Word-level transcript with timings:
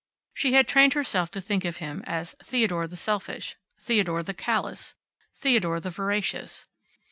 She 0.33 0.53
had 0.53 0.67
trained 0.67 0.93
herself 0.93 1.29
to 1.29 1.39
think 1.39 1.63
of 1.63 1.77
him 1.77 2.03
as 2.07 2.33
Theodore 2.43 2.87
the 2.87 2.95
selfish, 2.95 3.55
Theodore 3.79 4.23
the 4.23 4.33
callous, 4.33 4.95
Theodore 5.35 5.79
the 5.79 5.91
voracious. 5.91 6.65